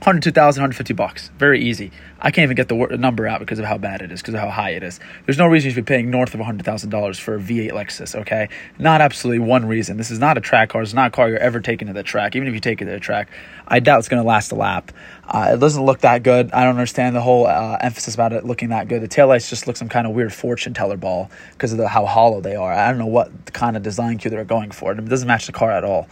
102,000, 0.00 0.62
150 0.62 0.94
bucks. 0.94 1.28
Very 1.38 1.60
easy. 1.60 1.90
I 2.20 2.30
can't 2.30 2.44
even 2.44 2.54
get 2.54 2.68
the 2.68 2.96
number 2.96 3.26
out 3.26 3.40
because 3.40 3.58
of 3.58 3.64
how 3.64 3.78
bad 3.78 4.00
it 4.00 4.12
is, 4.12 4.20
because 4.20 4.34
of 4.34 4.40
how 4.40 4.48
high 4.48 4.70
it 4.70 4.84
is. 4.84 5.00
There's 5.26 5.38
no 5.38 5.46
reason 5.46 5.68
you 5.68 5.74
should 5.74 5.84
be 5.84 5.88
paying 5.88 6.08
north 6.08 6.34
of 6.34 6.40
$100,000 6.40 7.20
for 7.20 7.34
a 7.34 7.38
V8 7.40 7.72
Lexus, 7.72 8.14
okay? 8.14 8.48
Not 8.78 9.00
absolutely 9.00 9.40
one 9.40 9.66
reason. 9.66 9.96
This 9.96 10.12
is 10.12 10.20
not 10.20 10.38
a 10.38 10.40
track 10.40 10.70
car. 10.70 10.82
It's 10.82 10.94
not 10.94 11.08
a 11.08 11.10
car 11.10 11.28
you're 11.28 11.38
ever 11.38 11.58
taking 11.58 11.88
to 11.88 11.94
the 11.94 12.04
track. 12.04 12.36
Even 12.36 12.46
if 12.46 12.54
you 12.54 12.60
take 12.60 12.80
it 12.80 12.84
to 12.84 12.92
the 12.92 13.00
track, 13.00 13.28
I 13.66 13.80
doubt 13.80 13.98
it's 13.98 14.08
going 14.08 14.22
to 14.22 14.26
last 14.26 14.52
a 14.52 14.54
lap. 14.54 14.92
Uh, 15.26 15.50
it 15.54 15.60
doesn't 15.60 15.84
look 15.84 16.00
that 16.00 16.22
good. 16.22 16.52
I 16.52 16.62
don't 16.62 16.76
understand 16.76 17.16
the 17.16 17.20
whole 17.20 17.48
uh, 17.48 17.78
emphasis 17.80 18.14
about 18.14 18.32
it 18.32 18.44
looking 18.44 18.68
that 18.68 18.86
good. 18.86 19.02
The 19.02 19.08
taillights 19.08 19.48
just 19.48 19.66
look 19.66 19.76
some 19.76 19.88
kind 19.88 20.06
of 20.06 20.14
weird 20.14 20.32
fortune 20.32 20.74
teller 20.74 20.96
ball 20.96 21.28
because 21.52 21.72
of 21.72 21.78
the, 21.78 21.88
how 21.88 22.06
hollow 22.06 22.40
they 22.40 22.54
are. 22.54 22.72
I 22.72 22.88
don't 22.88 22.98
know 22.98 23.06
what 23.06 23.52
kind 23.52 23.76
of 23.76 23.82
design 23.82 24.18
cue 24.18 24.30
they're 24.30 24.44
going 24.44 24.70
for. 24.70 24.92
It 24.92 25.04
doesn't 25.04 25.26
match 25.26 25.46
the 25.46 25.52
car 25.52 25.72
at 25.72 25.82
all. 25.82 26.08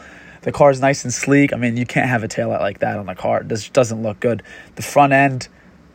The 0.46 0.52
car 0.52 0.70
is 0.70 0.80
nice 0.80 1.02
and 1.02 1.12
sleek. 1.12 1.52
I 1.52 1.56
mean, 1.56 1.76
you 1.76 1.84
can't 1.84 2.08
have 2.08 2.22
a 2.22 2.28
taillight 2.28 2.60
like 2.60 2.78
that 2.78 3.00
on 3.00 3.06
the 3.06 3.16
car. 3.16 3.40
It 3.40 3.48
just 3.48 3.72
doesn't 3.72 4.00
look 4.00 4.20
good. 4.20 4.44
The 4.76 4.82
front 4.82 5.12
end, 5.12 5.48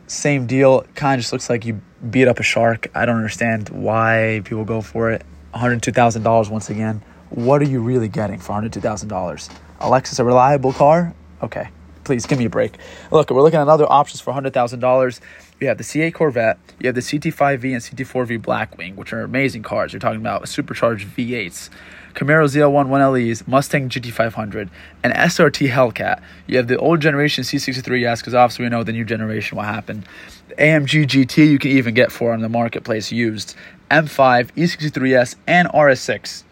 same 0.08 0.46
deal. 0.46 0.82
Kind 0.94 1.14
of 1.14 1.22
just 1.22 1.32
looks 1.32 1.48
like 1.48 1.64
you 1.64 1.80
beat 2.10 2.28
up 2.28 2.38
a 2.38 2.42
shark. 2.42 2.90
I 2.94 3.06
don't 3.06 3.16
understand 3.16 3.70
why 3.70 4.42
people 4.44 4.66
go 4.66 4.82
for 4.82 5.10
it. 5.10 5.24
$102,000 5.54 6.50
once 6.50 6.68
again. 6.68 7.00
What 7.30 7.62
are 7.62 7.64
you 7.64 7.80
really 7.80 8.08
getting 8.08 8.38
for 8.38 8.52
$102,000? 8.52 9.50
A 9.80 9.84
Lexus, 9.86 10.20
a 10.20 10.24
reliable 10.24 10.74
car? 10.74 11.14
Okay, 11.42 11.70
please 12.04 12.26
give 12.26 12.38
me 12.38 12.44
a 12.44 12.50
break. 12.50 12.76
Look, 13.10 13.30
we're 13.30 13.40
looking 13.40 13.58
at 13.58 13.68
other 13.68 13.90
options 13.90 14.20
for 14.20 14.34
$100,000. 14.34 15.20
You 15.62 15.68
have 15.68 15.78
the 15.78 15.84
C8 15.84 16.12
Corvette, 16.12 16.58
you 16.80 16.88
have 16.88 16.96
the 16.96 17.00
CT5V 17.00 17.62
and 17.72 17.80
CT4V 17.80 18.42
Blackwing, 18.42 18.96
which 18.96 19.12
are 19.12 19.20
amazing 19.20 19.62
cars. 19.62 19.92
You're 19.92 20.00
talking 20.00 20.20
about 20.20 20.48
supercharged 20.48 21.06
V8s. 21.06 21.70
Camaro 22.14 22.46
ZL1 22.46 22.88
1LEs, 22.88 23.46
Mustang 23.46 23.88
GT500, 23.88 24.68
and 25.04 25.14
SRT 25.14 25.68
Hellcat. 25.68 26.20
You 26.48 26.56
have 26.56 26.66
the 26.66 26.76
old 26.78 27.00
generation 27.00 27.44
C63S, 27.44 28.18
because 28.18 28.34
obviously 28.34 28.64
we 28.64 28.70
know 28.70 28.82
the 28.82 28.90
new 28.90 29.04
generation 29.04 29.56
will 29.56 29.62
happen. 29.62 30.02
The 30.48 30.56
AMG 30.56 31.06
GT 31.06 31.48
you 31.48 31.60
can 31.60 31.70
even 31.70 31.94
get 31.94 32.10
for 32.10 32.32
on 32.32 32.40
the 32.40 32.48
marketplace 32.48 33.12
used. 33.12 33.54
M5, 33.88 34.50
E63S, 34.56 35.36
and 35.46 35.68
RS6. 35.68 36.42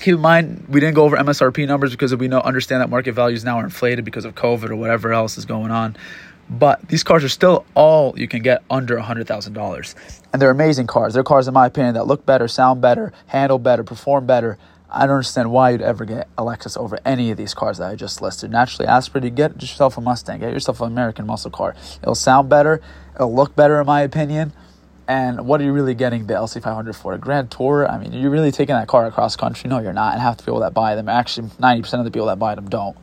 Keep 0.00 0.16
in 0.16 0.20
mind, 0.20 0.66
we 0.68 0.80
didn't 0.80 0.96
go 0.96 1.04
over 1.04 1.16
MSRP 1.16 1.66
numbers 1.66 1.92
because 1.92 2.14
we 2.14 2.28
know 2.28 2.40
understand 2.40 2.82
that 2.82 2.90
market 2.90 3.12
values 3.12 3.42
now 3.42 3.60
are 3.60 3.64
inflated 3.64 4.04
because 4.04 4.26
of 4.26 4.34
COVID 4.34 4.68
or 4.68 4.76
whatever 4.76 5.14
else 5.14 5.38
is 5.38 5.46
going 5.46 5.70
on. 5.70 5.96
But 6.48 6.88
these 6.88 7.02
cars 7.02 7.24
are 7.24 7.28
still 7.28 7.64
all 7.74 8.18
you 8.18 8.28
can 8.28 8.42
get 8.42 8.62
under 8.70 8.96
$100,000. 8.96 10.20
And 10.32 10.42
they're 10.42 10.50
amazing 10.50 10.86
cars. 10.86 11.14
They're 11.14 11.24
cars, 11.24 11.48
in 11.48 11.54
my 11.54 11.66
opinion, 11.66 11.94
that 11.94 12.06
look 12.06 12.26
better, 12.26 12.48
sound 12.48 12.80
better, 12.80 13.12
handle 13.26 13.58
better, 13.58 13.82
perform 13.82 14.26
better. 14.26 14.58
I 14.90 15.06
don't 15.06 15.16
understand 15.16 15.50
why 15.50 15.70
you'd 15.70 15.82
ever 15.82 16.04
get 16.04 16.28
a 16.38 16.42
Lexus 16.42 16.76
over 16.76 16.98
any 17.04 17.30
of 17.30 17.36
these 17.36 17.54
cars 17.54 17.78
that 17.78 17.90
I 17.90 17.96
just 17.96 18.22
listed. 18.22 18.50
Naturally, 18.50 18.86
aspirated, 18.86 19.34
get 19.34 19.60
yourself 19.60 19.98
a 19.98 20.00
Mustang, 20.00 20.40
get 20.40 20.52
yourself 20.52 20.80
an 20.80 20.86
American 20.86 21.26
muscle 21.26 21.50
car. 21.50 21.74
It'll 22.00 22.14
sound 22.14 22.48
better, 22.48 22.80
it'll 23.14 23.34
look 23.34 23.56
better, 23.56 23.80
in 23.80 23.86
my 23.86 24.02
opinion. 24.02 24.52
And 25.06 25.46
what 25.46 25.60
are 25.60 25.64
you 25.64 25.72
really 25.72 25.94
getting 25.94 26.26
the 26.26 26.34
LC500 26.34 26.94
for? 26.94 27.12
A 27.12 27.18
Grand 27.18 27.50
Tour? 27.50 27.86
I 27.90 27.98
mean, 27.98 28.12
you're 28.12 28.30
really 28.30 28.52
taking 28.52 28.74
that 28.74 28.88
car 28.88 29.06
across 29.06 29.36
country? 29.36 29.68
No, 29.68 29.78
you're 29.80 29.92
not. 29.92 30.14
And 30.14 30.22
half 30.22 30.38
the 30.38 30.44
people 30.44 30.60
that 30.60 30.72
buy 30.72 30.94
them, 30.94 31.08
actually, 31.08 31.48
90% 31.48 31.98
of 31.98 32.04
the 32.04 32.10
people 32.10 32.28
that 32.28 32.38
buy 32.38 32.54
them 32.54 32.70
don't 32.70 32.96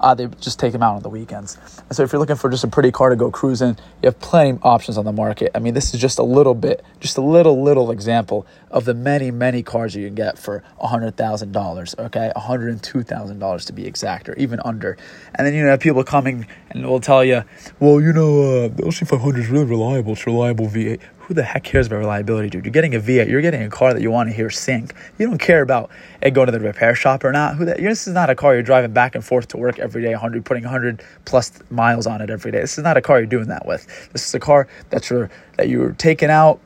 uh, 0.00 0.14
they 0.14 0.26
just 0.40 0.58
take 0.58 0.72
them 0.72 0.82
out 0.82 0.96
on 0.96 1.02
the 1.02 1.08
weekends. 1.08 1.58
And 1.88 1.96
so 1.96 2.02
if 2.02 2.12
you're 2.12 2.20
looking 2.20 2.36
for 2.36 2.50
just 2.50 2.64
a 2.64 2.68
pretty 2.68 2.90
car 2.90 3.10
to 3.10 3.16
go 3.16 3.30
cruising, 3.30 3.76
you 4.02 4.06
have 4.06 4.18
plenty 4.20 4.50
of 4.50 4.64
options 4.64 4.98
on 4.98 5.04
the 5.04 5.12
market. 5.12 5.50
I 5.54 5.58
mean, 5.58 5.74
this 5.74 5.94
is 5.94 6.00
just 6.00 6.18
a 6.18 6.22
little 6.22 6.54
bit, 6.54 6.84
just 7.00 7.16
a 7.16 7.20
little, 7.20 7.62
little 7.62 7.90
example 7.90 8.46
of 8.70 8.84
the 8.84 8.94
many, 8.94 9.30
many 9.30 9.62
cars 9.62 9.94
you 9.94 10.06
can 10.06 10.14
get 10.14 10.38
for 10.38 10.62
$100,000, 10.80 11.98
okay? 11.98 12.32
$102,000 12.36 13.66
to 13.66 13.72
be 13.72 13.86
exact, 13.86 14.28
or 14.28 14.34
even 14.34 14.60
under. 14.64 14.96
And 15.34 15.46
then, 15.46 15.54
you 15.54 15.64
know, 15.64 15.78
people 15.78 16.04
coming 16.04 16.46
and 16.70 16.84
it 16.84 16.86
will 16.86 17.00
tell 17.00 17.24
you, 17.24 17.44
well, 17.80 18.00
you 18.00 18.12
know, 18.12 18.64
uh, 18.64 18.68
the 18.68 18.82
LC500 18.82 19.38
is 19.38 19.48
really 19.48 19.64
reliable. 19.64 20.12
It's 20.12 20.26
reliable 20.26 20.66
V8 20.66 21.00
who 21.28 21.34
the 21.34 21.42
heck 21.42 21.62
cares 21.62 21.86
about 21.86 21.98
reliability, 21.98 22.48
dude? 22.48 22.64
You're 22.64 22.72
getting 22.72 22.94
a 22.94 23.00
V8. 23.00 23.28
You're 23.28 23.42
getting 23.42 23.62
a 23.62 23.68
car 23.68 23.92
that 23.92 24.00
you 24.00 24.10
want 24.10 24.30
to 24.30 24.34
hear 24.34 24.48
sink. 24.48 24.94
You 25.18 25.26
don't 25.26 25.36
care 25.36 25.60
about 25.60 25.90
it 26.22 26.30
going 26.30 26.46
to 26.46 26.52
the 26.52 26.58
repair 26.58 26.94
shop 26.94 27.22
or 27.22 27.32
not. 27.32 27.56
Who 27.56 27.66
that? 27.66 27.76
This 27.76 28.08
is 28.08 28.14
not 28.14 28.30
a 28.30 28.34
car 28.34 28.54
you're 28.54 28.62
driving 28.62 28.94
back 28.94 29.14
and 29.14 29.22
forth 29.22 29.46
to 29.48 29.58
work 29.58 29.78
every 29.78 30.00
day, 30.00 30.12
100, 30.12 30.46
putting 30.46 30.62
100 30.62 31.02
plus 31.26 31.52
miles 31.70 32.06
on 32.06 32.22
it 32.22 32.30
every 32.30 32.50
day. 32.50 32.62
This 32.62 32.78
is 32.78 32.84
not 32.84 32.96
a 32.96 33.02
car 33.02 33.18
you're 33.18 33.26
doing 33.26 33.48
that 33.48 33.66
with. 33.66 33.86
This 34.12 34.26
is 34.26 34.34
a 34.34 34.40
car 34.40 34.68
that 34.88 35.10
you're 35.10 35.30
that 35.58 35.68
you're 35.68 35.92
taking 35.92 36.30
out 36.30 36.60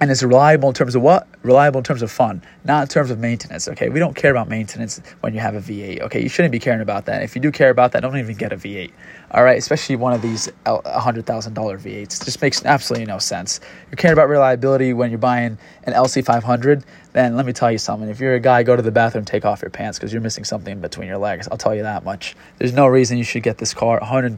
and 0.00 0.10
it's 0.10 0.22
reliable 0.22 0.68
in 0.68 0.74
terms 0.74 0.94
of 0.94 1.02
what? 1.02 1.26
Reliable 1.42 1.78
in 1.78 1.84
terms 1.84 2.02
of 2.02 2.10
fun, 2.10 2.42
not 2.64 2.82
in 2.82 2.88
terms 2.88 3.10
of 3.10 3.18
maintenance. 3.18 3.66
Okay, 3.68 3.88
we 3.88 3.98
don't 3.98 4.14
care 4.14 4.30
about 4.30 4.48
maintenance 4.48 5.00
when 5.20 5.32
you 5.32 5.40
have 5.40 5.54
a 5.54 5.60
V8. 5.60 6.02
Okay, 6.02 6.22
you 6.22 6.28
shouldn't 6.28 6.52
be 6.52 6.58
caring 6.58 6.80
about 6.80 7.06
that. 7.06 7.22
If 7.22 7.34
you 7.34 7.40
do 7.40 7.50
care 7.50 7.70
about 7.70 7.92
that, 7.92 8.00
don't 8.00 8.16
even 8.18 8.36
get 8.36 8.52
a 8.52 8.56
V8. 8.56 8.90
All 9.30 9.42
right, 9.42 9.58
especially 9.58 9.96
one 9.96 10.12
of 10.12 10.22
these 10.22 10.50
hundred 10.66 11.24
thousand 11.24 11.54
dollar 11.54 11.78
V8s. 11.78 12.24
Just 12.24 12.42
makes 12.42 12.64
absolutely 12.64 13.06
no 13.06 13.18
sense. 13.18 13.60
You're 13.90 13.96
caring 13.96 14.12
about 14.12 14.28
reliability 14.28 14.92
when 14.92 15.10
you're 15.10 15.18
buying 15.18 15.58
an 15.84 15.92
LC500. 15.94 16.84
Then 17.12 17.34
let 17.34 17.46
me 17.46 17.54
tell 17.54 17.72
you 17.72 17.78
something. 17.78 18.10
If 18.10 18.20
you're 18.20 18.34
a 18.34 18.40
guy, 18.40 18.62
go 18.62 18.76
to 18.76 18.82
the 18.82 18.90
bathroom, 18.90 19.24
take 19.24 19.46
off 19.46 19.62
your 19.62 19.70
pants 19.70 19.98
because 19.98 20.12
you're 20.12 20.20
missing 20.20 20.44
something 20.44 20.80
between 20.82 21.08
your 21.08 21.16
legs. 21.16 21.48
I'll 21.50 21.56
tell 21.56 21.74
you 21.74 21.82
that 21.82 22.04
much. 22.04 22.36
There's 22.58 22.74
no 22.74 22.86
reason 22.86 23.16
you 23.16 23.24
should 23.24 23.42
get 23.42 23.56
this 23.56 23.72
car. 23.72 23.98
$100,000 24.00 24.36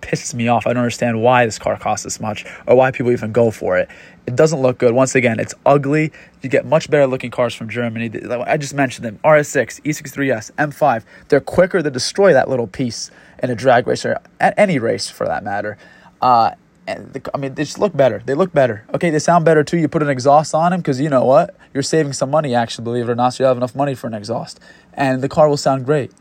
pisses 0.00 0.34
me 0.34 0.48
off. 0.48 0.66
I 0.66 0.72
don't 0.72 0.82
understand 0.82 1.22
why 1.22 1.46
this 1.46 1.58
car 1.58 1.78
costs 1.78 2.02
this 2.02 2.18
much 2.18 2.44
or 2.66 2.76
why 2.76 2.90
people 2.90 3.12
even 3.12 3.30
go 3.30 3.52
for 3.52 3.78
it. 3.78 3.88
It 4.26 4.36
doesn't 4.36 4.62
look 4.62 4.78
good. 4.78 4.94
Once 4.94 5.14
again, 5.14 5.38
it's 5.38 5.54
ugly. 5.66 6.10
You 6.42 6.48
get 6.48 6.64
much 6.64 6.90
better 6.90 7.06
looking 7.06 7.30
cars 7.30 7.54
from 7.54 7.68
Germany. 7.68 8.10
I 8.46 8.56
just 8.56 8.72
mentioned 8.72 9.04
them 9.04 9.18
RS6, 9.22 9.82
E63S, 9.82 10.52
M5. 10.52 11.04
They're 11.28 11.40
quicker 11.40 11.82
to 11.82 11.90
destroy 11.90 12.32
that 12.32 12.48
little 12.48 12.66
piece 12.66 13.10
in 13.42 13.50
a 13.50 13.54
drag 13.54 13.86
race 13.86 14.04
or 14.06 14.18
at 14.40 14.54
any 14.56 14.78
race 14.78 15.10
for 15.10 15.26
that 15.26 15.44
matter. 15.44 15.76
Uh, 16.22 16.52
and 16.86 17.12
the, 17.12 17.30
I 17.34 17.38
mean, 17.38 17.54
they 17.54 17.64
just 17.64 17.78
look 17.78 17.96
better. 17.96 18.22
They 18.24 18.34
look 18.34 18.52
better. 18.52 18.84
Okay, 18.94 19.10
they 19.10 19.18
sound 19.18 19.44
better 19.44 19.62
too. 19.62 19.78
You 19.78 19.88
put 19.88 20.02
an 20.02 20.08
exhaust 20.08 20.54
on 20.54 20.70
them 20.70 20.80
because 20.80 21.00
you 21.00 21.10
know 21.10 21.24
what? 21.24 21.54
You're 21.72 21.82
saving 21.82 22.12
some 22.12 22.30
money, 22.30 22.54
actually, 22.54 22.84
believe 22.84 23.08
it 23.08 23.12
or 23.12 23.14
not. 23.14 23.30
So 23.30 23.44
you 23.44 23.48
have 23.48 23.56
enough 23.56 23.74
money 23.74 23.94
for 23.94 24.06
an 24.06 24.14
exhaust. 24.14 24.60
And 24.92 25.22
the 25.22 25.28
car 25.28 25.48
will 25.48 25.56
sound 25.56 25.84
great. 25.84 26.12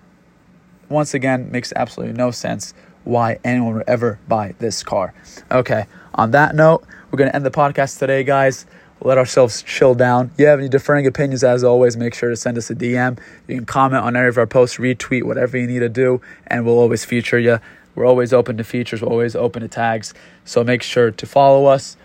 Once 0.89 1.13
again, 1.13 1.51
makes 1.51 1.71
absolutely 1.75 2.15
no 2.15 2.31
sense 2.31 2.73
why 3.03 3.39
anyone 3.43 3.75
would 3.75 3.87
ever 3.87 4.19
buy 4.27 4.55
this 4.59 4.83
car. 4.83 5.13
Okay, 5.51 5.85
on 6.15 6.31
that 6.31 6.55
note, 6.55 6.83
we're 7.11 7.17
going 7.17 7.29
to 7.29 7.35
end 7.35 7.45
the 7.45 7.51
podcast 7.51 7.99
today, 7.99 8.23
guys. 8.23 8.65
let 9.01 9.17
ourselves 9.17 9.63
chill 9.63 9.95
down. 9.95 10.31
If 10.33 10.39
you 10.39 10.45
have 10.47 10.59
any 10.59 10.69
differing 10.69 11.05
opinions, 11.05 11.43
as 11.43 11.63
always, 11.63 11.97
make 11.97 12.13
sure 12.13 12.29
to 12.29 12.35
send 12.35 12.57
us 12.57 12.69
a 12.69 12.75
DM. 12.75 13.19
You 13.47 13.55
can 13.57 13.65
comment 13.65 14.03
on 14.03 14.15
any 14.15 14.27
of 14.27 14.37
our 14.37 14.47
posts, 14.47 14.77
retweet, 14.77 15.23
whatever 15.23 15.57
you 15.57 15.67
need 15.67 15.79
to 15.79 15.89
do, 15.89 16.21
and 16.47 16.65
we'll 16.65 16.79
always 16.79 17.03
feature 17.03 17.39
you. 17.39 17.59
We're 17.95 18.05
always 18.05 18.33
open 18.33 18.57
to 18.57 18.63
features, 18.63 19.01
we're 19.01 19.09
always 19.09 19.35
open 19.35 19.61
to 19.61 19.67
tags. 19.67 20.13
So 20.45 20.63
make 20.63 20.81
sure 20.81 21.11
to 21.11 21.25
follow 21.25 21.65
us, 21.65 21.97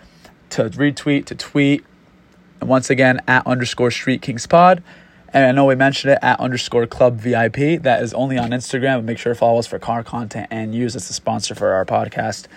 to 0.51 0.69
retweet, 0.69 1.25
to 1.25 1.35
tweet. 1.35 1.83
And 2.59 2.69
once 2.69 2.89
again, 2.89 3.21
at 3.27 3.47
underscore 3.47 3.91
Street 3.91 4.21
Kings 4.21 4.45
Pod. 4.45 4.83
And 5.31 5.45
I 5.45 5.51
know 5.51 5.65
we 5.65 5.75
mentioned 5.75 6.13
it 6.13 6.19
at 6.21 6.39
underscore 6.39 6.87
club 6.87 7.19
VIP. 7.19 7.81
That 7.81 8.01
is 8.01 8.13
only 8.13 8.37
on 8.37 8.49
Instagram. 8.49 9.03
Make 9.03 9.19
sure 9.19 9.33
to 9.33 9.39
follow 9.39 9.59
us 9.59 9.67
for 9.67 9.77
car 9.77 10.03
content 10.03 10.47
and 10.49 10.73
use 10.73 10.95
as 10.95 11.09
a 11.09 11.13
sponsor 11.13 11.53
for 11.55 11.71
our 11.71 11.85
podcast. 11.85 12.47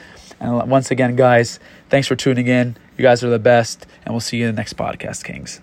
And 0.43 0.69
once 0.69 0.91
again, 0.91 1.15
guys, 1.15 1.61
thanks 1.89 2.09
for 2.09 2.17
tuning 2.17 2.49
in. 2.49 2.77
You 2.99 3.03
guys 3.03 3.23
are 3.23 3.31
the 3.31 3.39
best. 3.39 3.87
And 4.05 4.13
we'll 4.13 4.21
see 4.21 4.39
you 4.39 4.49
in 4.49 4.55
the 4.55 4.61
next 4.61 4.77
podcast, 4.77 5.23
Kings. 5.25 5.61